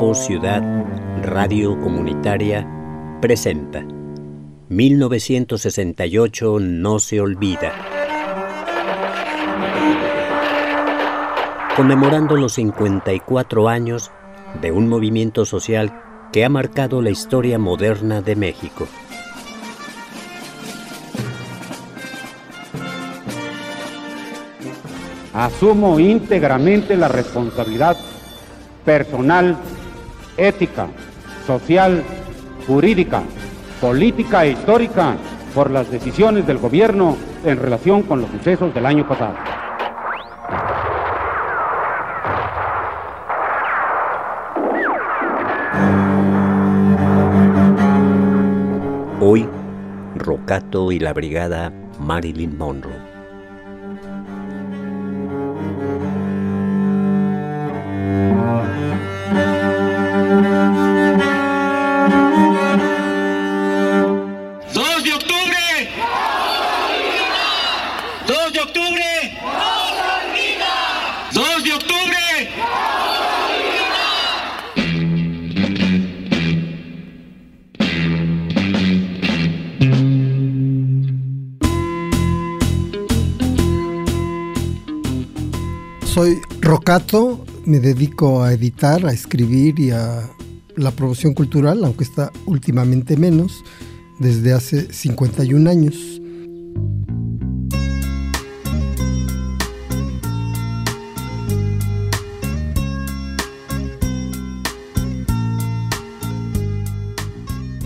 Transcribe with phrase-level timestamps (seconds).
[0.00, 0.62] Ciudad
[1.22, 2.66] Radio Comunitaria
[3.20, 3.84] presenta
[4.70, 7.70] 1968 no se olvida.
[11.76, 14.10] Conmemorando los 54 años
[14.62, 15.92] de un movimiento social
[16.32, 18.88] que ha marcado la historia moderna de México.
[25.34, 27.98] Asumo íntegramente la responsabilidad
[28.84, 29.56] personal,
[30.48, 30.88] ética,
[31.46, 32.02] social,
[32.66, 33.22] jurídica,
[33.80, 35.16] política e histórica
[35.54, 39.36] por las decisiones del gobierno en relación con los sucesos del año pasado.
[49.20, 49.46] Hoy,
[50.16, 53.09] Rocato y la brigada Marilyn Monroe.
[86.90, 90.28] Rocato, me dedico a editar, a escribir y a
[90.74, 93.62] la promoción cultural, aunque está últimamente menos,
[94.18, 95.94] desde hace 51 años.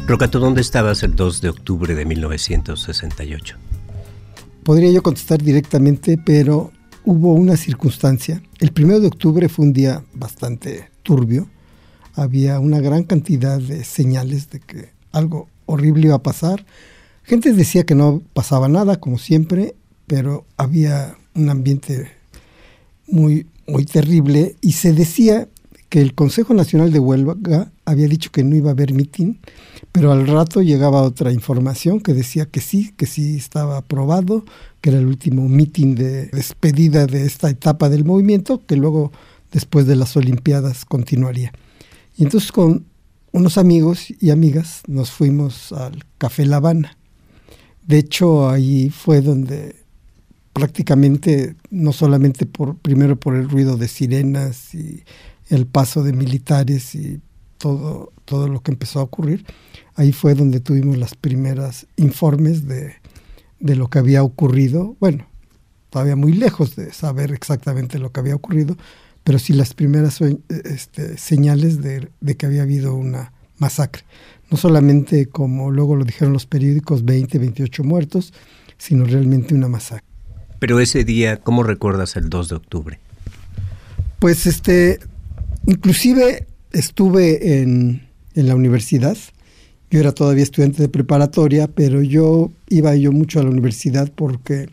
[0.07, 3.59] Rocato, ¿dónde estabas el 2 de octubre de 1968?
[4.63, 6.73] Podría yo contestar directamente, pero
[7.05, 8.43] hubo una circunstancia.
[8.59, 11.49] El primero de octubre fue un día bastante turbio.
[12.15, 16.65] Había una gran cantidad de señales de que algo horrible iba a pasar.
[17.23, 19.75] Gente decía que no pasaba nada, como siempre,
[20.07, 22.11] pero había un ambiente
[23.07, 25.49] muy, muy terrible y se decía
[25.95, 29.39] que el Consejo Nacional de Huelga había dicho que no iba a haber mitin,
[29.93, 34.45] pero al rato llegaba otra información que decía que sí, que sí estaba aprobado,
[34.81, 39.13] que era el último mitin de despedida de esta etapa del movimiento, que luego
[39.53, 41.53] después de las Olimpiadas continuaría.
[42.17, 42.87] Y entonces con
[43.31, 46.99] unos amigos y amigas nos fuimos al Café La Habana.
[47.87, 49.77] De hecho, ahí fue donde
[50.55, 55.05] prácticamente, no solamente por, primero por el ruido de sirenas y
[55.49, 57.21] el paso de militares y
[57.59, 59.45] todo, todo lo que empezó a ocurrir,
[59.95, 62.95] ahí fue donde tuvimos las primeras informes de,
[63.61, 64.97] de lo que había ocurrido.
[65.01, 65.27] Bueno,
[65.91, 68.77] todavía muy lejos de saber exactamente lo que había ocurrido,
[69.23, 74.03] pero sí las primeras este, señales de, de, que había habido una masacre.
[74.51, 78.35] No solamente como luego lo dijeron los periódicos, 20, 28 muertos,
[78.77, 80.07] sino realmente una masacre.
[80.59, 82.99] Pero ese día, ¿cómo recuerdas el 2 de octubre?
[84.19, 85.01] Pues este,
[85.67, 89.17] inclusive estuve en, en la universidad,
[89.91, 94.69] yo era todavía estudiante de preparatoria, pero yo iba yo mucho a la universidad porque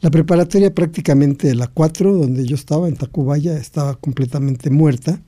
[0.00, 5.20] la preparatoria prácticamente la 4, donde yo estaba, en Tacubaya, estaba completamente muerta,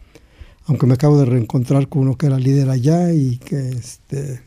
[0.66, 4.40] aunque me acabo de reencontrar con uno que era líder allá y que, este,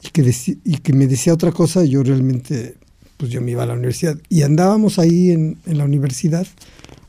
[0.00, 0.34] y que,
[0.64, 2.76] y que me decía otra cosa, yo realmente,
[3.16, 4.16] pues yo me iba a la universidad.
[4.28, 6.46] Y andábamos ahí en, en la universidad,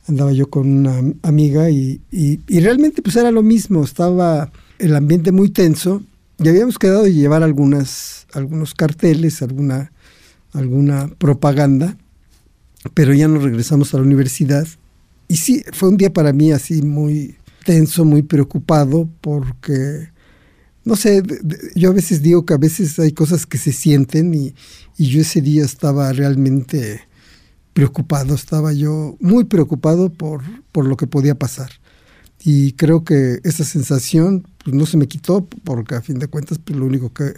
[0.07, 5.31] andaba yo con una amiga y, y, realmente pues era lo mismo, estaba el ambiente
[5.31, 6.03] muy tenso
[6.39, 9.91] y habíamos quedado de llevar algunas, algunos carteles, alguna,
[10.51, 11.97] alguna propaganda,
[12.93, 14.67] pero ya nos regresamos a la universidad.
[15.29, 17.35] Y sí, fue un día para mí así muy
[17.65, 20.09] tenso, muy preocupado, porque,
[20.83, 21.23] no sé,
[21.75, 24.53] yo a veces digo que a veces hay cosas que se sienten y,
[24.97, 27.01] y yo ese día estaba realmente
[27.73, 31.71] preocupado, estaba yo muy preocupado por, por lo que podía pasar.
[32.43, 36.59] Y creo que esa sensación pues, no se me quitó porque a fin de cuentas
[36.59, 37.33] pues, lo único que,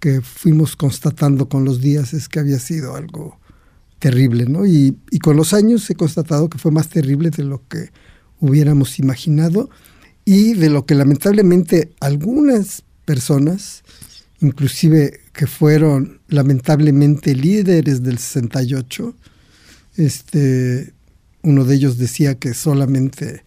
[0.00, 3.38] que fuimos constatando con los días es que había sido algo
[3.98, 4.66] terrible, ¿no?
[4.66, 7.90] Y, y, con los años he constatado que fue más terrible de lo que
[8.40, 9.70] hubiéramos imaginado
[10.24, 13.82] y de lo que lamentablemente algunas personas,
[14.40, 19.14] inclusive que fueron lamentablemente líderes del 68,
[19.96, 20.92] este,
[21.42, 23.42] uno de ellos decía que solamente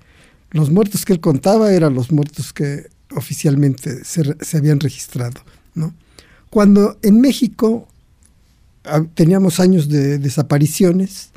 [0.51, 5.41] los muertos que él contaba eran los muertos que oficialmente se, se habían registrado.
[5.75, 5.93] ¿no?
[6.49, 7.87] Cuando en México
[8.85, 11.29] ah, teníamos años de desapariciones,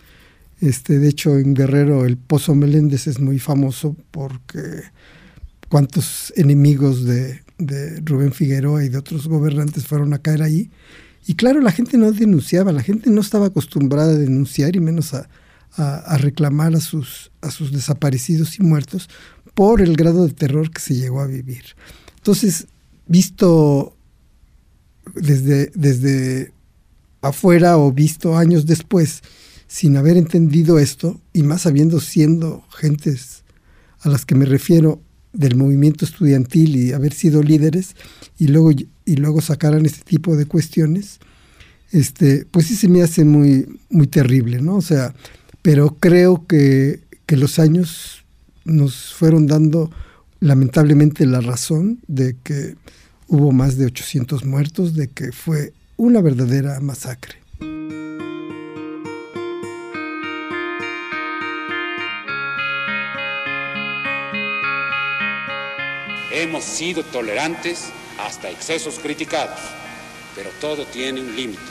[0.60, 4.84] este, de hecho en Guerrero el Pozo Meléndez es muy famoso porque
[5.68, 7.40] cuántos enemigos de,
[8.04, 10.70] Rubén Figueroa y de otros gobernantes fueron a caer ahí.
[11.26, 15.14] Y claro, la gente no denunciaba, la gente no estaba acostumbrada a denunciar y menos
[15.14, 15.28] a,
[16.18, 19.08] reclamar a sus, a sus desaparecidos y muertos
[19.54, 21.64] por el grado de terror que se llegó a vivir.
[22.16, 22.66] Entonces,
[23.06, 23.96] visto
[25.14, 26.52] desde, desde
[27.22, 29.22] afuera o visto años después,
[29.66, 33.44] sin haber entendido esto, y más habiendo siendo gentes
[34.00, 35.00] a las que me refiero
[35.32, 37.96] del movimiento estudiantil y haber sido líderes,
[38.36, 38.72] y luego,
[39.04, 41.18] y luego sacaran este tipo de cuestiones,
[41.90, 44.76] este, pues sí se me hace muy, muy terrible, ¿no?
[44.76, 45.14] O sea,
[45.60, 48.24] pero creo que, que los años
[48.64, 49.90] nos fueron dando
[50.40, 52.76] lamentablemente la razón de que
[53.28, 57.36] hubo más de 800 muertos, de que fue una verdadera masacre.
[66.34, 67.92] Hemos sido tolerantes
[68.24, 69.58] hasta excesos criticados,
[70.34, 71.62] pero todo tiene un límite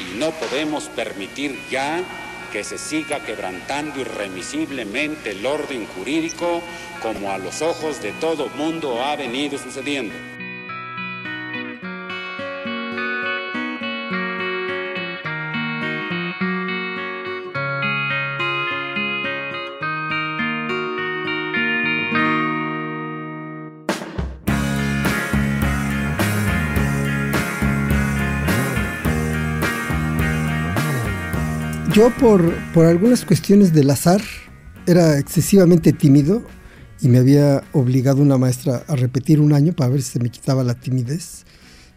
[0.00, 2.02] y no podemos permitir ya
[2.52, 6.62] que se siga quebrantando irremisiblemente el orden jurídico
[7.02, 10.14] como a los ojos de todo mundo ha venido sucediendo.
[32.00, 34.22] Yo por, por algunas cuestiones del azar
[34.86, 36.42] era excesivamente tímido
[37.02, 40.30] y me había obligado una maestra a repetir un año para ver si se me
[40.30, 41.44] quitaba la timidez.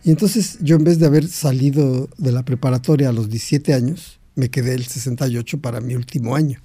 [0.03, 4.19] Y entonces yo en vez de haber salido de la preparatoria a los 17 años,
[4.35, 6.59] me quedé el 68 para mi último año.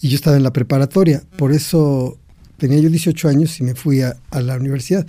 [0.00, 2.16] Y yo estaba en la preparatoria, por eso
[2.58, 5.04] tenía yo 18 años y me fui a, a la universidad.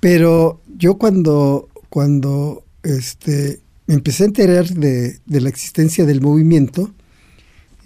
[0.00, 6.92] Pero yo cuando, cuando este, me empecé a enterar de, la existencia del movimiento,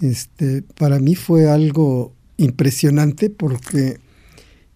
[0.00, 4.00] este, para mí fue algo impresionante porque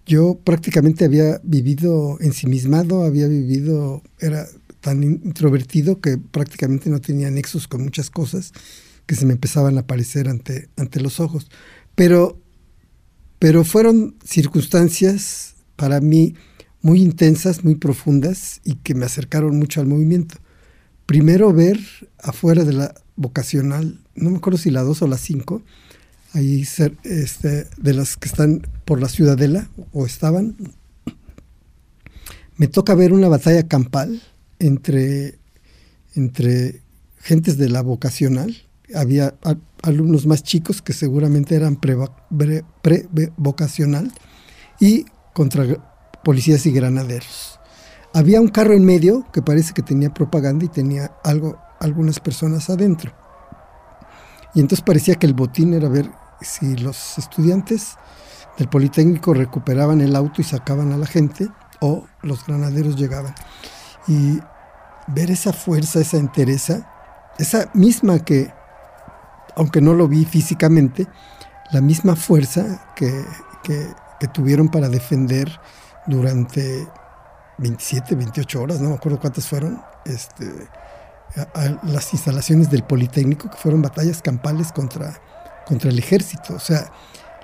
[0.06, 4.46] yo prácticamente había vivido ensimismado, había vivido, era
[4.80, 8.52] tan introvertido que prácticamente no tenía nexos con muchas cosas
[9.06, 11.50] que se me empezaban a aparecer ante, ante los ojos.
[11.96, 12.40] Pero,
[13.40, 16.36] pero fueron circunstancias para mí
[16.82, 20.36] muy intensas, muy profundas y que me acercaron mucho al movimiento
[21.06, 21.78] primero ver
[22.22, 25.62] afuera de la vocacional, no me acuerdo si la 2 o la 5,
[26.34, 26.66] ahí
[27.04, 30.56] este, de las que están por la ciudadela o estaban,
[32.56, 34.22] me toca ver una batalla campal
[34.58, 35.38] entre,
[36.14, 36.80] entre
[37.18, 38.56] gentes de la vocacional.
[38.94, 39.34] Había
[39.82, 44.12] alumnos más chicos que seguramente eran pre-vocacional
[44.80, 45.64] y contra
[46.24, 47.60] policías y granaderos.
[48.16, 52.70] Había un carro en medio que parece que tenía propaganda y tenía algo, algunas personas
[52.70, 53.12] adentro.
[54.54, 56.10] Y entonces parecía que el botín era ver
[56.40, 57.98] si los estudiantes
[58.56, 61.50] del Politécnico recuperaban el auto y sacaban a la gente
[61.82, 63.34] o los granaderos llegaban.
[64.08, 64.40] Y
[65.08, 66.90] ver esa fuerza, esa entereza,
[67.36, 68.50] esa misma que,
[69.56, 71.06] aunque no lo vi físicamente,
[71.70, 73.26] la misma fuerza que,
[73.62, 75.60] que, que tuvieron para defender
[76.06, 76.88] durante
[77.58, 80.68] 27, 28 horas, no me acuerdo cuántas fueron, este,
[81.82, 85.20] las instalaciones del Politécnico, que fueron batallas campales contra,
[85.66, 86.54] contra el ejército.
[86.54, 86.90] O sea,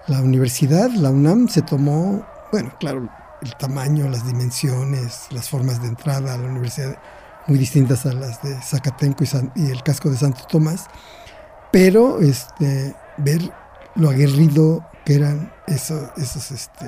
[0.06, 3.08] la universidad, la UNAM, se tomó, bueno, claro,
[3.42, 6.96] el tamaño, las dimensiones, las formas de entrada a la universidad,
[7.46, 9.24] muy distintas a las de Zacatenco
[9.56, 10.86] y, el casco de Santo Tomás,
[11.72, 13.52] pero este, ver
[13.94, 16.86] lo aguerrido que eran esos, esos este,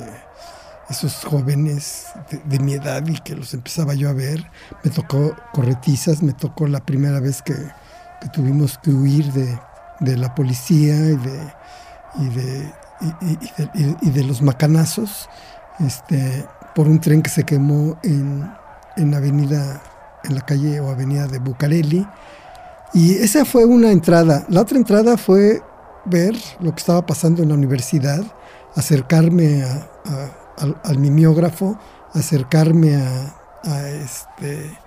[0.88, 2.06] esos jóvenes
[2.44, 4.50] de, mi edad y que los empezaba yo a ver.
[4.82, 7.54] Me tocó corretizas, me tocó la primera vez que,
[8.32, 11.16] tuvimos que huir de, la policía y
[12.28, 12.72] de,
[14.02, 15.28] y de, los macanazos
[15.80, 18.50] este, por un tren que se quemó en,
[18.96, 19.82] en avenida,
[20.24, 22.06] en la calle o avenida de Bucareli.
[22.92, 24.44] Y esa fue una entrada.
[24.48, 25.62] La otra entrada fue
[26.04, 28.22] ver lo que estaba pasando en la universidad,
[28.76, 31.78] acercarme a al, mimeógrafo,
[32.12, 34.78] acercarme a, este.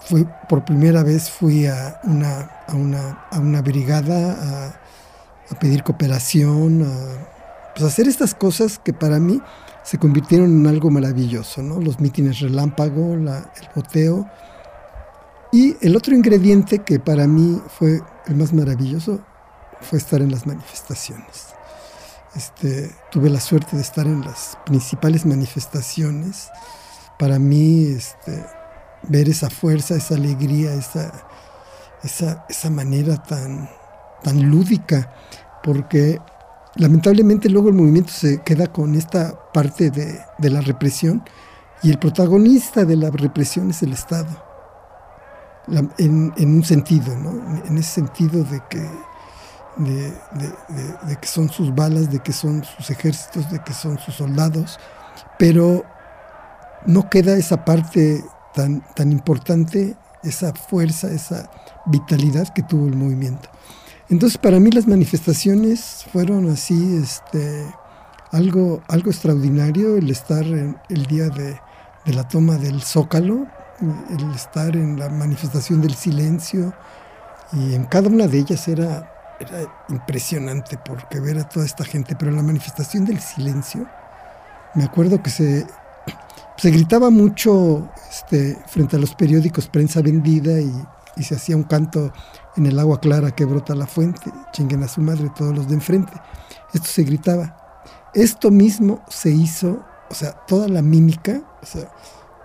[0.00, 4.78] Fui, por primera vez fui a una, a una, a una brigada
[5.50, 9.40] a, pedir cooperación, a pues hacer estas cosas que para mí
[9.82, 11.80] se convirtieron en algo maravilloso, ¿no?
[11.80, 13.28] Los mítines relámpago, el
[13.74, 14.28] boteo.
[15.52, 19.20] Y el otro ingrediente que para mí fue el más maravilloso
[19.80, 21.47] fue estar en las manifestaciones
[22.34, 26.48] este, tuve la suerte de estar en las principales manifestaciones.
[27.18, 28.44] Para mí, este,
[29.02, 31.12] ver esa fuerza, esa alegría, esa,
[32.02, 33.68] esa, esa manera tan,
[34.22, 35.12] tan lúdica,
[35.62, 36.20] porque
[36.76, 41.24] lamentablemente luego el movimiento se queda con esta parte de, de la represión
[41.82, 44.44] y el protagonista de la represión es el Estado.
[45.98, 47.30] en, en, un sentido, ¿no?
[47.64, 48.88] en ese sentido de que,
[49.78, 50.12] de,
[51.06, 54.78] de, que son sus balas, de que son sus ejércitos, de que son sus soldados,
[55.38, 55.84] pero
[56.86, 61.50] no queda esa parte tan, tan importante, esa fuerza, esa
[61.86, 63.48] vitalidad que tuvo el movimiento.
[64.10, 67.66] Entonces, para mí las manifestaciones fueron así, este,
[68.32, 71.60] algo, algo extraordinario, el estar en el día de,
[72.04, 73.46] de la toma del Zócalo,
[73.80, 76.72] el estar en la manifestación del silencio,
[77.52, 82.16] y en cada una de ellas era, era impresionante porque ver a toda esta gente,
[82.16, 83.86] pero la manifestación del silencio,
[84.74, 85.66] me acuerdo que se,
[86.56, 90.72] se gritaba mucho este, frente a los periódicos prensa vendida y,
[91.16, 92.12] y, se hacía un canto
[92.56, 95.74] en el agua clara que brota la fuente, chinguen a su madre todos los de
[95.74, 96.12] enfrente.
[96.74, 97.82] Esto se gritaba.
[98.14, 101.90] Esto mismo se hizo o sea, toda la mímica, o sea,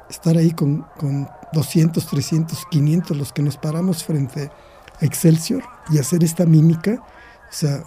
[0.09, 4.51] estar ahí con, con 200, 300, 500 los que nos paramos frente
[5.03, 7.03] Excelsior y hacer esta mímica,
[7.49, 7.83] o sea,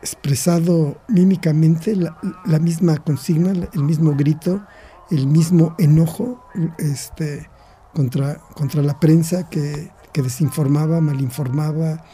[0.00, 4.64] expresado mímicamente la, misma consigna, el mismo grito,
[5.10, 6.44] el mismo enojo
[6.78, 7.48] este,
[7.94, 12.04] contra, contra la prensa que, que desinformaba, malinformaba.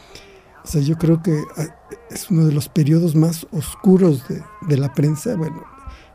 [0.63, 1.67] O sea, yo creo que ah,
[2.09, 5.35] es uno de los periodos más oscuros de, de la prensa.
[5.35, 5.63] Bueno,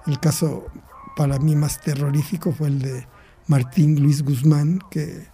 [0.06, 0.66] el caso
[1.16, 3.06] para mí más terrorífico fue el de
[3.46, 5.26] Martín Luis Guzmán, que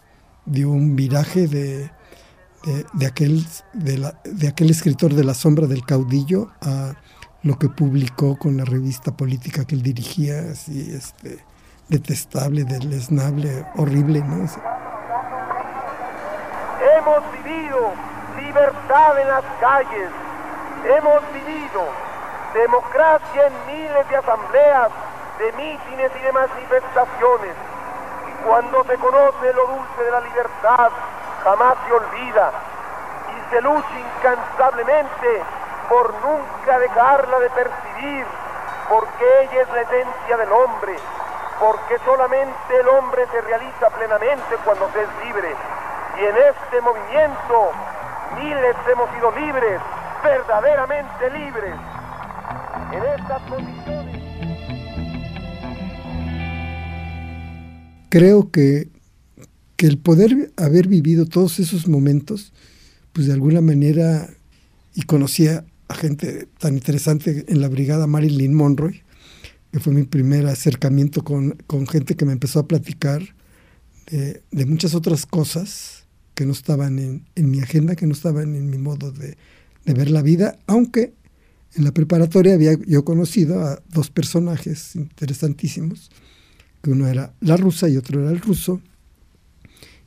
[0.47, 1.91] dio un viraje de,
[2.95, 3.45] de, aquel,
[3.75, 6.95] de, aquel escritor de La sombra del caudillo a
[7.43, 11.45] lo que publicó con la revista política que él dirigía, así este,
[11.89, 14.21] detestable, deleznable, horrible.
[14.21, 14.37] ¿no?
[16.97, 17.93] Hemos vivido
[18.39, 20.09] libertad en las calles,
[20.85, 21.83] hemos vivido
[22.55, 24.91] democracia en miles de asambleas,
[25.39, 27.55] de mítines y de manifestaciones.
[28.31, 30.91] Y cuando se conoce lo dulce de la libertad,
[31.45, 32.51] jamás se olvida
[33.31, 35.43] y se lucha incansablemente
[35.89, 38.27] por nunca dejarla de percibir,
[38.89, 40.97] porque ella es la esencia del hombre,
[41.61, 45.55] porque solamente el hombre se realiza plenamente cuando se es libre.
[46.19, 47.73] Y en este movimiento
[48.37, 49.81] miles hemos sido libres,
[50.23, 51.75] verdaderamente libres
[52.93, 54.15] en estas condiciones.
[58.09, 58.94] Creo que,
[59.77, 62.53] que el poder haber vivido todos esos momentos,
[63.13, 64.31] pues de alguna manera,
[64.95, 69.03] y conocía a gente tan interesante en la brigada Marilyn Monroe,
[69.73, 73.23] que fue mi primer acercamiento con, con gente que me empezó a platicar
[74.07, 76.05] de, muchas otras cosas
[76.35, 79.37] que no estaban en, en, mi agenda, que no estaban en mi modo de,
[79.85, 81.15] de ver la vida, aunque
[81.75, 86.11] en la preparatoria había yo conocido a dos personajes interesantísimos,
[86.83, 88.81] que uno era la rusa y otro era el ruso,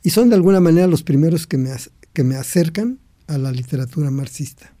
[0.02, 1.70] y son de alguna manera los primeros que me,
[2.12, 4.72] que me acercan a la literatura marxista.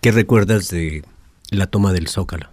[0.00, 1.04] ¿Qué recuerdas de
[1.50, 2.48] la toma del Zócalo?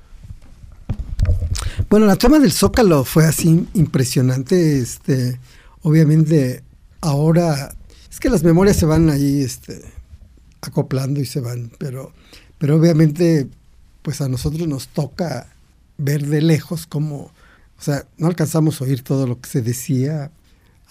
[1.90, 4.80] Bueno, la toma del Zócalo fue así impresionante.
[4.80, 5.40] Este,
[5.82, 6.64] obviamente,
[7.02, 7.76] ahora
[8.10, 9.82] es que las memorias se van ahí este,
[10.62, 12.12] acoplando y se van, pero
[12.64, 13.50] pero obviamente,
[14.04, 15.48] pues a nosotros nos toca
[15.98, 17.24] ver de lejos cómo,
[17.78, 20.32] o sea, no alcanzamos a oír todo lo que se decía.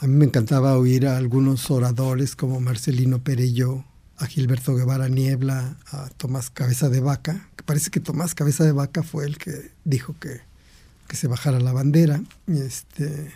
[0.03, 3.85] A mí me encantaba oír a algunos oradores como Marcelino Perello,
[4.17, 8.73] a Gilberto Guevara Niebla, a Tomás Cabeza de Vaca, que parece que Tomás Cabeza de
[8.73, 10.41] Vaca fue el que dijo que,
[11.07, 13.31] que se bajara la bandera, este,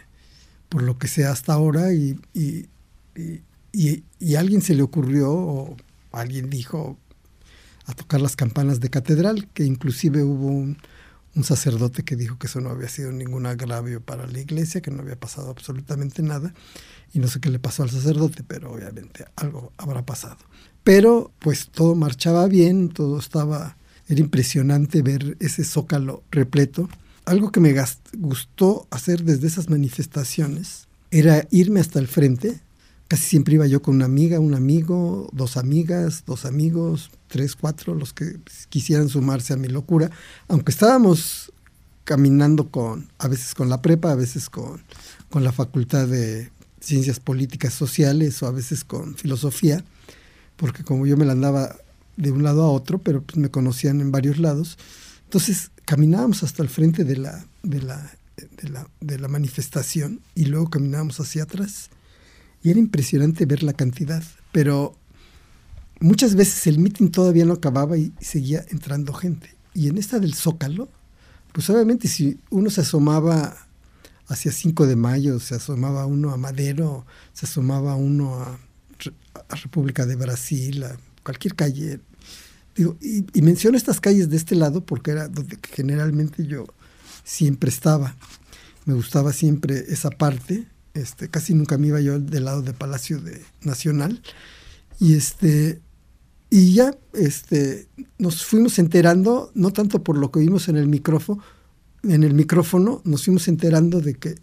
[0.69, 2.67] por lo que sea hasta ahora, y, y,
[3.73, 5.77] y, y, a alguien se le ocurrió, o
[6.11, 6.99] alguien dijo,
[7.85, 10.79] a tocar las campanas de catedral, que inclusive hubo un,
[11.45, 15.03] sacerdote que dijo que eso no había sido ningún agravio para la iglesia, que no
[15.03, 16.55] había pasado absolutamente nada,
[17.13, 20.39] y no sé qué le pasó al sacerdote, pero obviamente algo habrá pasado.
[20.85, 23.77] Pero pues todo marchaba bien, todo estaba,
[24.09, 26.89] era impresionante ver ese zócalo repleto.
[27.25, 27.75] Algo que me
[28.17, 32.61] gustó hacer desde esas manifestaciones era irme hasta el frente,
[33.09, 37.95] Casi siempre iba yo con una amiga, un amigo, dos amigas, dos amigos, tres, cuatro,
[37.95, 40.11] los que quisieran sumarse a mi locura,
[40.49, 41.53] aunque estábamos
[42.05, 44.83] caminando con, a veces con la prepa, a veces con,
[45.31, 49.85] con la facultad de ciencias políticas sociales o a veces con filosofía,
[50.57, 51.77] porque como yo me la andaba
[52.17, 54.79] de un lado a otro, pero pues me conocían en varios lados,
[55.25, 60.47] Entonces caminábamos hasta el frente de la, de la, de la, de la manifestación y
[60.47, 61.91] luego caminábamos hacia atrás.
[62.67, 64.99] Y era impresionante ver la cantidad, pero
[66.01, 69.55] muchas veces el mitin todavía no acababa y seguía entrando gente.
[69.73, 70.89] Y en esta del Zócalo,
[71.53, 73.57] pues obviamente si uno se asomaba
[74.27, 78.59] hacia 5 de mayo, se asomaba uno a Madero, se asomaba uno a,
[79.63, 82.01] República de Brasil, a cualquier calle.
[82.75, 86.67] Digo, y, y, menciono estas calles de este lado porque era donde generalmente yo
[87.23, 88.17] siempre estaba.
[88.87, 90.67] Me gustaba siempre esa parte.
[90.97, 94.23] Este, casi nunca me iba yo del lado de Palacio de Nacional.
[94.99, 95.81] Y este,
[96.51, 97.89] y ya este,
[98.19, 101.43] nos fuimos enterando, no tanto por lo que vimos en el micrófono,
[102.03, 104.37] en el micrófono nos fuimos enterando de que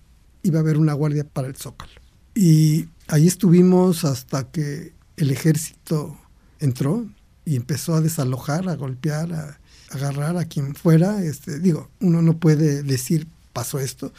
[0.43, 1.93] iba a haber una guardia para el Zócalo.
[2.35, 6.17] Y ahí estuvimos hasta que el ejército
[6.59, 7.05] entró
[7.45, 11.23] y empezó a desalojar, a golpear, a, agarrar a quien fuera.
[11.23, 14.11] Este, digo, uno no puede decir pasó esto.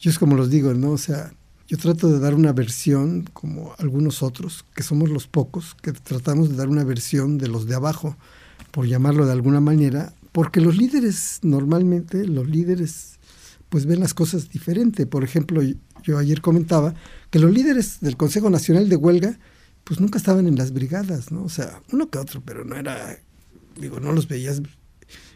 [0.00, 0.92] Yo es como los digo, ¿no?
[0.92, 1.32] O sea,
[1.68, 6.50] yo trato de dar una versión, como algunos otros, que somos los pocos, que tratamos
[6.50, 8.16] de dar una versión de los de abajo,
[8.70, 13.18] por llamarlo de alguna manera, porque los líderes, normalmente, los líderes,
[13.68, 15.06] pues ven las cosas diferente.
[15.06, 15.62] Por ejemplo,
[16.02, 16.94] yo ayer comentaba
[17.30, 19.38] que los líderes del Consejo Nacional de Huelga,
[19.84, 21.44] pues nunca estaban en las brigadas, ¿no?
[21.44, 23.18] O sea, uno que otro, pero no era,
[23.78, 24.62] digo, no los veías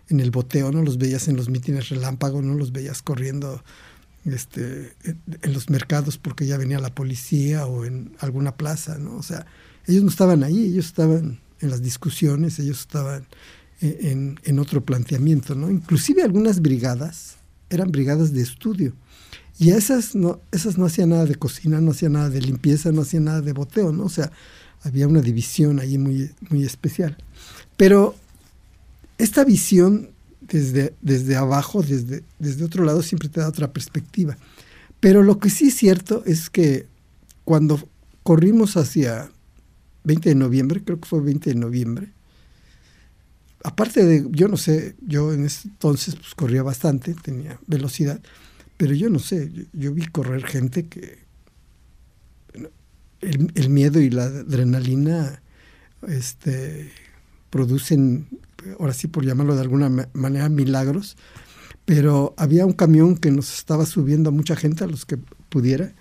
[0.09, 3.62] en el boteo, no los veías en los mítines relámpago, no los veías corriendo
[4.26, 9.16] este, en los mercados porque ya venía la policía o en alguna plaza, ¿no?
[9.16, 9.47] O sea,
[9.87, 13.26] ellos no estaban ahí, ellos estaban en las discusiones, ellos estaban
[13.80, 15.71] en, en, otro planteamiento, ¿no?
[15.71, 17.37] Inclusive algunas brigadas
[17.71, 18.95] eran brigadas de estudio
[19.59, 23.02] y esas no, esas no hacían nada de cocina, no hacían nada de limpieza, no
[23.02, 24.04] hacían nada de boteo, ¿no?
[24.04, 24.30] O sea,
[24.83, 27.16] había una división ahí muy, muy especial.
[27.76, 28.14] Pero
[29.18, 30.11] esta visión
[30.48, 34.36] desde, desde abajo, desde, desde otro lado, siempre te da otra perspectiva.
[35.00, 36.86] Pero lo que sí es cierto es que
[37.44, 37.88] cuando
[38.23, 39.30] corrimos hacia
[40.04, 42.08] 20 de noviembre, creo que fue 20 de noviembre,
[43.62, 48.21] aparte de, yo no sé, yo en ese entonces pues, corría bastante, tenía velocidad,
[48.76, 51.18] pero yo no sé, yo, vi correr gente que
[53.21, 55.42] el, el, miedo y la adrenalina
[56.06, 56.92] este,
[57.50, 58.28] producen
[58.78, 61.16] ahora sí por llamarlo de alguna manera, milagros,
[61.84, 65.94] pero había un camión que nos estaba subiendo a mucha gente, a los que pudiera,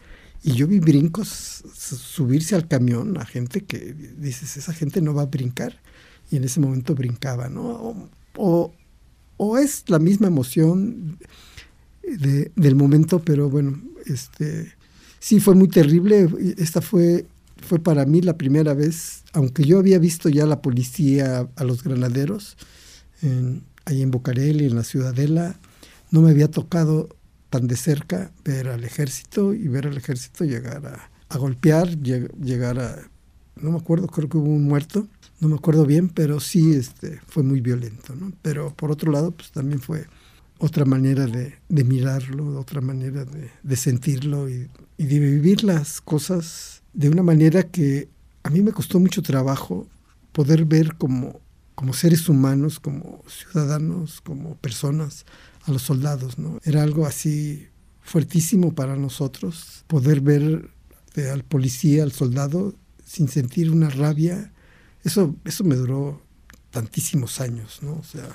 [0.44, 5.24] y yo vi brincos subirse al camión a gente que dices, esa gente no va
[5.24, 5.82] a brincar,
[6.32, 8.10] y en ese momento brincaba, ¿no?
[8.36, 8.74] O,
[9.38, 11.18] o, es la misma emoción
[12.04, 14.74] de, del momento, pero bueno, este,
[15.20, 17.26] sí fue muy terrible, esta fue
[17.62, 21.84] fue para mí la primera vez, aunque yo había visto ya la policía a los
[21.84, 22.58] granaderos,
[23.86, 25.60] ahí en Bucareli, en la Ciudadela,
[26.12, 27.10] no me había tocado
[27.50, 33.10] tan de cerca ver al ejército y ver al ejército llegar a, golpear, llegar a,
[33.56, 35.08] no me acuerdo, creo que hubo un muerto,
[35.40, 38.14] no me acuerdo bien, pero sí este, fue muy violento.
[38.42, 40.06] Pero por otro lado, pues también fue
[40.58, 46.84] otra manera de, mirarlo, otra manera de, de sentirlo y, y de vivir las cosas
[46.96, 48.10] de una manera que
[48.44, 49.88] a mí me costó mucho trabajo
[50.32, 51.42] poder ver como,
[51.76, 55.26] como seres humanos, como ciudadanos, como personas
[55.66, 56.40] a los soldados.
[56.40, 56.60] ¿no?
[56.64, 57.68] Era algo así
[58.02, 60.70] fuertísimo para nosotros, poder ver
[61.32, 64.52] al policía, al soldado, sin sentir una rabia.
[65.04, 66.22] Eso, eso me duró
[66.72, 67.94] tantísimos años, ¿no?
[67.94, 68.28] O sea,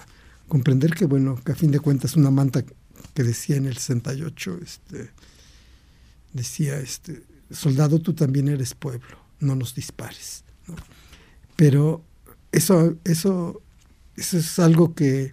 [0.49, 2.65] comprender que, bueno, que a fin de cuentas una manta
[3.15, 5.11] que decía en el 68, este,
[6.33, 10.45] decía, este, soldado, tú también eres pueblo, no nos dispares.
[11.57, 12.03] Pero
[12.53, 13.63] eso, eso,
[14.17, 15.33] eso es algo que,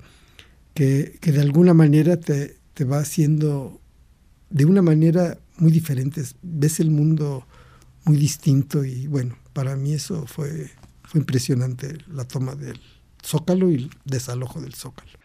[0.73, 3.80] que, de alguna manera te, te, va haciendo
[4.49, 6.23] de una manera muy diferente.
[6.41, 7.45] Ves el mundo
[8.06, 10.69] muy distinto y bueno, para mí eso fue,
[11.03, 12.80] fue impresionante la toma del
[13.25, 15.16] Zócalo y el desalojo del Zócalo.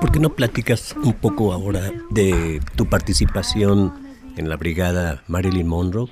[0.00, 3.92] ¿Por qué no platicas un poco ahora de tu participación
[4.36, 6.08] en la brigada Marilyn Monroe?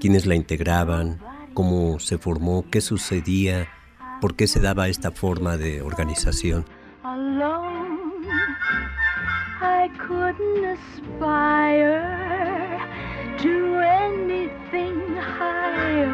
[0.00, 1.20] ¿Quiénes la integraban?
[1.54, 2.64] ¿Cómo se formó?
[2.68, 3.68] ¿Qué sucedía?
[4.20, 6.64] ¿Por qué se daba esta forma de organización?
[9.62, 12.33] I couldn't aspire
[14.08, 16.12] anything higher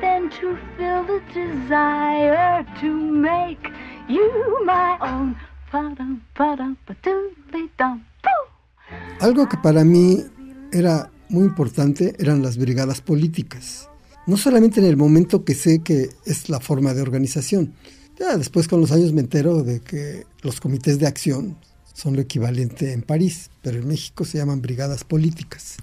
[0.00, 2.88] than to feel the desire to
[3.28, 3.64] make
[4.08, 4.30] you
[4.64, 5.36] my own.
[9.20, 10.24] Algo que para mí
[10.72, 13.88] era muy importante eran las brigadas políticas.
[14.26, 17.74] No solamente en el momento que sé que es la forma de organización.
[18.18, 21.56] Ya después con los años me entero de que los comités de acción
[21.94, 25.76] son lo equivalente en París, pero en México se llaman brigadas políticas.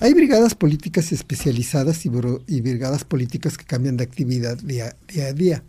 [0.00, 5.64] Hay brigadas políticas especializadas y, brigadas políticas que cambian de actividad día, a día.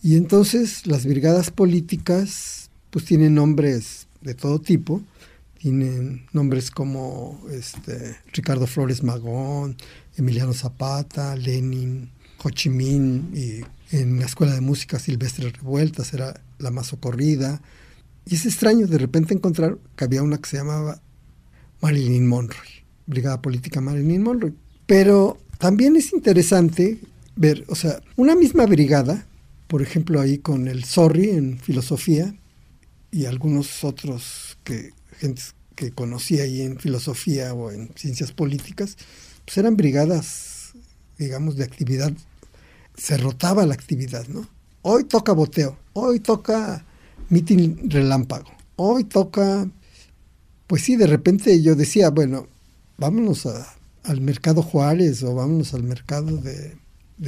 [0.00, 5.02] Y entonces las brigadas políticas pues tienen nombres de todo tipo,
[5.58, 9.76] tienen nombres como este, Ricardo Flores Magón,
[10.16, 12.10] Emiliano Zapata, Lenin,
[12.44, 13.64] Ho Chi Minh y
[13.96, 17.60] en la escuela de música Silvestre Revueltas era la más socorrida.
[18.24, 21.00] Y es extraño de repente encontrar que había una que se llamaba
[21.80, 24.54] Marilyn Monroe Brigada Política Marilyn Monroe.
[24.86, 26.98] Pero también es interesante
[27.36, 29.26] ver, o sea, una misma brigada,
[29.68, 32.34] por ejemplo, ahí con el Sorry en filosofía
[33.10, 35.42] y algunos otros que gente
[35.74, 38.96] que conocí ahí en filosofía o en ciencias políticas,
[39.44, 40.72] pues eran brigadas,
[41.18, 42.12] digamos, de actividad,
[42.96, 44.48] se rotaba la actividad, ¿no?
[44.82, 46.84] Hoy toca boteo, hoy toca
[47.28, 49.68] mitin relámpago, hoy toca,
[50.66, 52.48] pues sí, de repente yo decía, bueno,
[53.02, 53.48] vámonos
[54.04, 56.80] al mercado Juárez o vámonos al mercado de,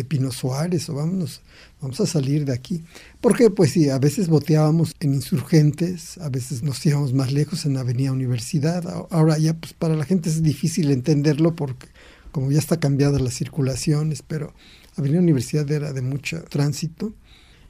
[0.09, 1.41] Pino Suárez o vámonos,
[1.81, 2.85] vamos a salir de aquí.
[3.21, 7.77] Porque pues sí, a veces boteábamos en insurgentes, a veces nos íbamos más lejos en
[7.77, 8.85] Avenida Universidad.
[9.11, 11.89] Ahora ya pues para la gente es difícil entenderlo porque
[12.31, 14.53] como ya está cambiada las circulaciones, pero
[14.97, 17.13] Avenida Universidad era de mucho tránsito.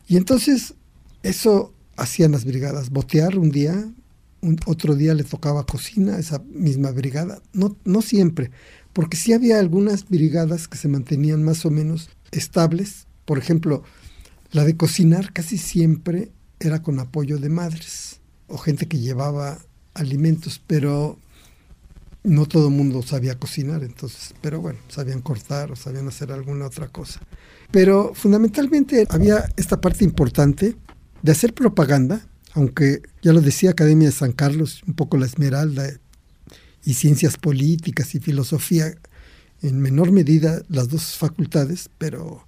[0.08, 0.74] Y entonces
[1.22, 3.86] eso hacían las brigadas, botear un día,
[4.66, 7.40] otro día le tocaba cocina a esa misma brigada.
[7.52, 8.50] No, no siempre,
[8.92, 13.06] porque sí había algunas brigadas que se mantenían más o menos estables.
[13.24, 13.82] Por ejemplo,
[14.52, 16.30] la de cocinar casi siempre
[16.60, 19.58] era con apoyo de madres o gente que llevaba
[19.94, 21.18] alimentos, pero
[22.22, 26.66] no todo el mundo sabía cocinar, entonces, pero bueno, sabían cortar o sabían hacer alguna
[26.66, 27.20] otra cosa.
[27.70, 30.76] Pero fundamentalmente había esta parte importante
[31.22, 35.88] de hacer propaganda aunque ya lo decía Academia de San Carlos, un poco la Esmeralda
[36.84, 38.94] y ciencias políticas y filosofía,
[39.60, 42.46] en menor medida las dos facultades, pero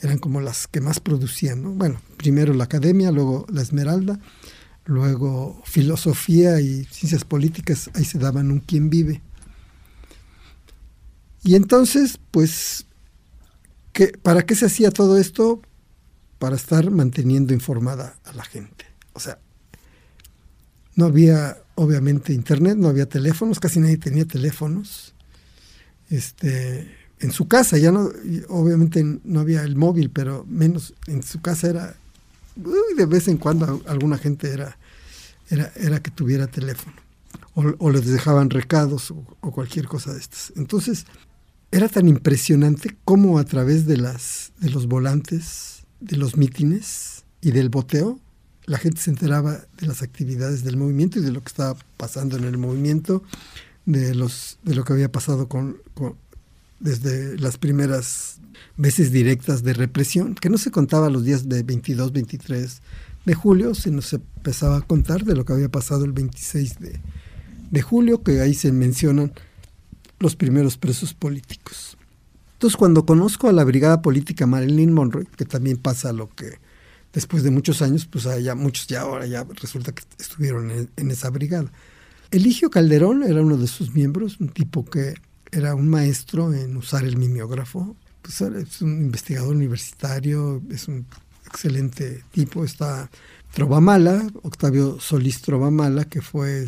[0.00, 1.62] eran como las que más producían.
[1.62, 1.72] ¿no?
[1.72, 4.20] Bueno, primero la Academia, luego la Esmeralda,
[4.84, 9.22] luego filosofía y ciencias políticas, ahí se daban un quien vive.
[11.42, 12.86] Y entonces, pues,
[13.92, 15.62] ¿qué, ¿para qué se hacía todo esto?
[16.38, 18.84] Para estar manteniendo informada a la gente.
[19.14, 19.40] O sea,
[20.98, 25.14] no había, obviamente, internet, no había teléfonos, casi nadie tenía teléfonos.
[26.10, 28.10] Este, en su casa, ya no,
[28.48, 31.94] obviamente no había el móvil, pero menos en su casa era,
[32.56, 34.76] de vez en cuando alguna gente era,
[35.48, 36.96] era, era que tuviera teléfono.
[37.54, 40.52] O, les dejaban recados o, o, cualquier cosa de estas.
[40.56, 41.06] Entonces,
[41.70, 47.52] era tan impresionante cómo a través de, las, de los volantes, de los mítines y
[47.52, 48.18] del boteo,
[48.68, 52.36] la gente se enteraba de las actividades del movimiento y de lo que estaba pasando
[52.36, 53.22] en el movimiento,
[53.86, 55.78] de, los, de lo que había pasado con,
[56.78, 58.40] desde las primeras
[58.76, 62.82] veces directas de represión, que no se contaba los días de 22, 23
[63.24, 67.00] de julio, sino se empezaba a contar de lo que había pasado el 26 de,
[67.70, 69.32] de julio, que ahí se mencionan
[70.18, 71.96] los primeros presos políticos.
[72.52, 76.58] Entonces, cuando conozco a la brigada política Marilyn Monroe, que también pasa lo que
[77.12, 81.30] después de muchos años, pues ya muchos ya ahora ya resulta que estuvieron en, esa
[81.30, 81.70] brigada.
[82.30, 85.14] Eligio Calderón era uno de sus miembros, un tipo que
[85.50, 91.06] era un maestro en usar el mimeógrafo, pues es un investigador universitario, es un
[91.46, 92.64] excelente tipo.
[92.64, 93.10] Está
[93.54, 96.66] Trovamala, Octavio Solís Trovamala, que fue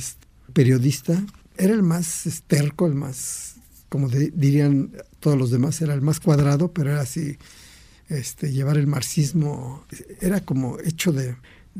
[0.54, 1.22] periodista,
[1.56, 3.56] era el más esterco, el más,
[3.90, 7.36] como dirían todos los demás, era el más cuadrado, pero era así
[8.10, 9.84] este, llevar el marxismo
[10.20, 11.36] era como hecho de,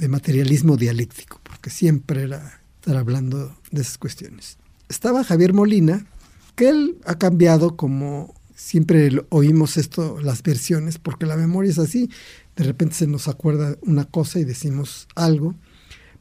[0.08, 4.56] materialismo dialéctico, porque siempre era estar hablando de esas cuestiones.
[4.88, 6.06] Estaba Javier Molina,
[6.54, 12.08] que él ha cambiado como siempre oímos esto, las versiones, porque la memoria es así,
[12.56, 15.54] de repente se nos acuerda una cosa y decimos algo,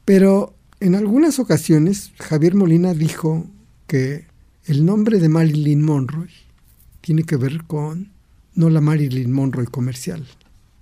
[0.04, 3.46] pero en algunas ocasiones Javier Molina dijo
[3.88, 4.26] que
[4.66, 6.30] el nombre de Marilyn Monroe
[7.02, 8.12] tiene que ver con
[8.60, 10.28] no la Marilyn Monroe comercial,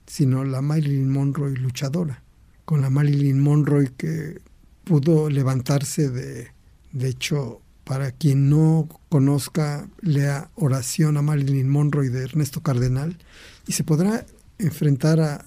[0.08, 2.24] sino la Marilyn Monroe luchadora,
[2.66, 4.42] con la Marilyn Monroe que
[4.84, 6.48] pudo levantarse de,
[6.92, 13.20] de hecho, para quien no conozca, lea Oración a Marilyn Monroe de Ernesto Cardenal
[13.68, 14.26] y se podrá
[14.58, 15.46] enfrentar a,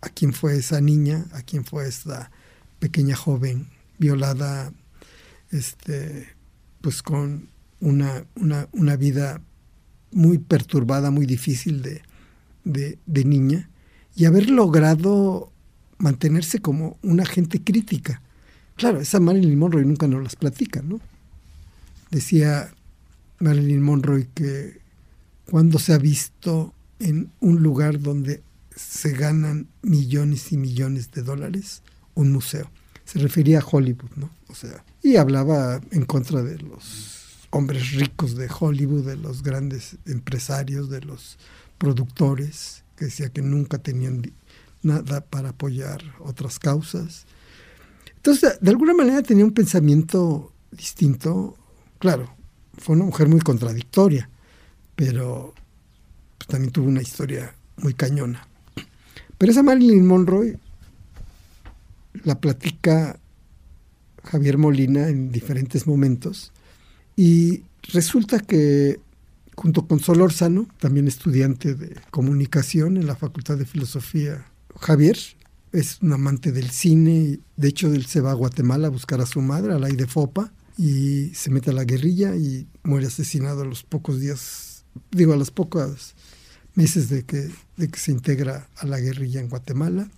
[0.00, 2.30] a quién fue esa niña, a quién fue esta
[2.78, 4.72] pequeña joven violada,
[5.50, 6.28] este,
[6.80, 7.50] pues con
[7.80, 9.42] una, una, una vida
[10.12, 12.02] muy perturbada, muy difícil de,
[12.64, 13.68] de, niña,
[14.14, 15.52] y haber logrado
[15.98, 18.22] mantenerse como una gente crítica.
[18.76, 21.00] Claro, esa Marilyn Monroe nunca nos las platica, ¿no?
[22.10, 22.70] Decía
[23.40, 24.80] Marilyn Monroe que
[25.50, 28.42] cuando se ha visto en un lugar donde
[28.74, 31.82] se ganan millones y millones de dólares,
[32.14, 32.70] un museo.
[33.04, 34.30] Se refería a Hollywood, ¿no?
[34.48, 37.17] O sea, y hablaba en contra de los
[37.50, 41.38] hombres ricos de Hollywood, de los grandes empresarios, de los
[41.78, 44.22] productores, que decía que nunca tenían
[44.82, 47.26] nada para apoyar otras causas.
[48.16, 51.56] Entonces, de alguna manera tenía un pensamiento distinto.
[51.98, 52.34] Claro,
[52.76, 54.28] fue una mujer muy contradictoria,
[54.96, 55.54] pero
[56.36, 58.46] pues, también tuvo una historia muy cañona.
[59.38, 60.58] Pero esa Marilyn Monroe
[62.24, 63.18] la platica
[64.24, 66.52] Javier Molina en diferentes momentos
[67.18, 69.00] y resulta que
[69.56, 75.18] junto con Solórzano, también estudiante de comunicación en la Facultad de Filosofía, Javier
[75.72, 79.26] es un amante del cine, de hecho él se va a Guatemala a buscar a
[79.26, 83.62] su madre, a la de Fopa, y se mete a la guerrilla y muere asesinado
[83.62, 86.14] a los pocos días, digo a los pocos
[86.76, 90.08] meses de que, de que se integra a la guerrilla en Guatemala.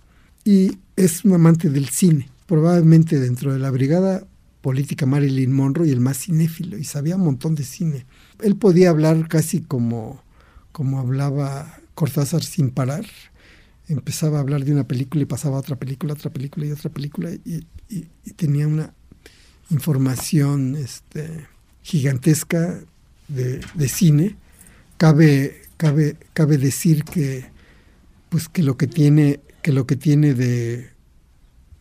[0.45, 4.27] Y es un amante del cine, probablemente dentro de la brigada
[4.61, 8.05] política Marilyn Monroe y el más cinéfilo, y sabía un montón de cine.
[8.41, 10.23] Él podía hablar casi como,
[10.71, 13.05] como hablaba Cortázar sin parar.
[13.87, 16.89] Empezaba a hablar de una película y pasaba a otra película, otra película y otra
[16.89, 17.65] película, y,
[18.37, 18.93] tenía una
[19.69, 21.47] información este,
[21.81, 22.79] gigantesca
[23.27, 24.37] de, cine.
[24.97, 27.45] Cabe cabe, cabe decir que,
[28.29, 30.91] pues que lo que tiene, que lo que tiene de,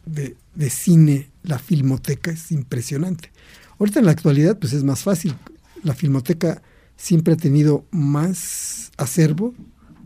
[0.06, 3.31] de, cine la filmoteca es impresionante.
[3.79, 5.35] Ahorita en la actualidad pues es más fácil.
[5.83, 6.62] La filmoteca
[6.96, 9.55] siempre ha tenido más acervo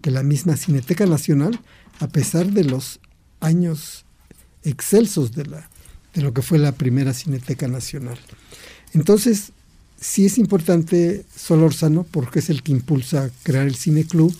[0.02, 1.58] que la misma Cineteca Nacional,
[1.98, 3.00] a pesar de los
[3.40, 4.04] años
[4.62, 5.68] excelsos de, la,
[6.14, 8.18] de lo que fue la primera Cineteca Nacional.
[8.92, 9.52] Entonces,
[10.00, 14.34] sí es importante Solórzano porque es el que impulsa crear el Cine Club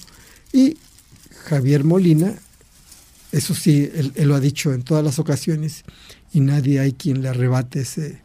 [0.53, 0.77] y
[1.45, 2.35] Javier Molina,
[3.33, 5.85] eso sí, él, lo ha dicho en todas las ocasiones
[6.35, 8.21] y nadie hay quien le arrebate ese,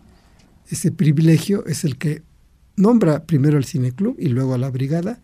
[0.70, 2.24] ese privilegio, es el que
[2.76, 5.22] nombra primero al Cine Club y luego a la brigada,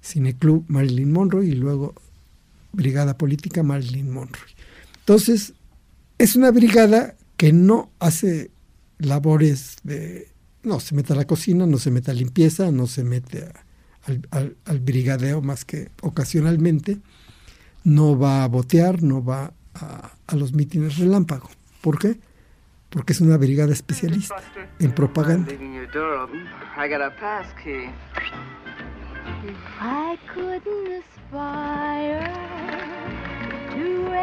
[0.00, 1.94] Cine Club Marilyn Monroe y luego
[2.72, 4.46] Brigada Política Marilyn Monroe.
[5.00, 5.54] Entonces,
[6.18, 8.50] es una brigada que no hace
[8.98, 10.28] labores de
[10.62, 13.48] no se mete a la cocina, no se mete a limpieza, no se mete
[14.30, 16.98] al, brigadeo más que ocasionalmente,
[17.84, 21.48] no va a botear, no va a, los mítines relámpago.
[21.80, 22.18] ¿Por qué?
[22.90, 24.36] Porque es una brigada especialista
[24.78, 25.52] en propaganda.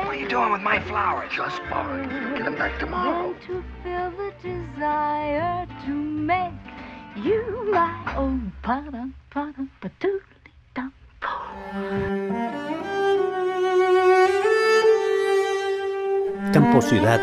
[0.06, 1.32] What are you doing with my flowers?
[1.32, 2.10] Just borrowing.
[2.10, 3.34] Get them back tomorrow.
[3.48, 6.52] to feel the desire to make
[7.16, 8.52] you my own
[16.54, 17.20] Campo Ciudad,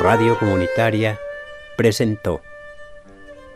[0.00, 1.18] Radio Comunitaria,
[1.76, 2.40] presentó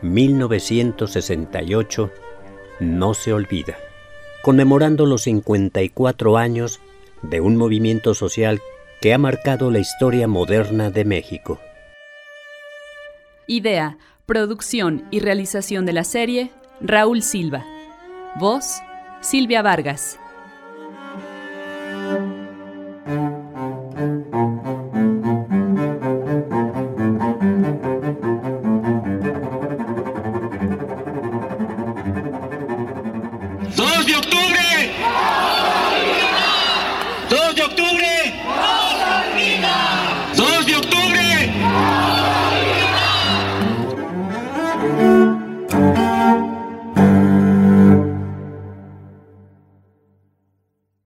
[0.01, 2.11] 1968
[2.79, 3.77] No se olvida,
[4.43, 6.79] conmemorando los 54 años
[7.21, 8.61] de un movimiento social
[9.01, 11.59] que ha marcado la historia moderna de México.
[13.45, 17.65] Idea, producción y realización de la serie, Raúl Silva.
[18.39, 18.81] Voz,
[19.21, 20.19] Silvia Vargas.